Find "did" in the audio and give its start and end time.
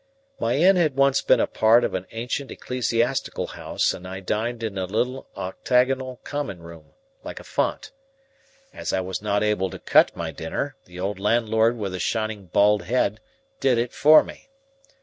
13.59-13.77